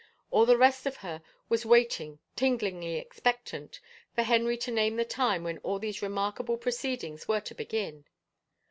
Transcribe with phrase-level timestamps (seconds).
[0.31, 3.79] All the rest of her was waiting, tinglingly expectant,
[4.15, 8.05] for Henry to name a time when all these remarkable proceedings were to b^in.